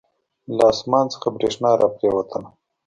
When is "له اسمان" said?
0.55-1.05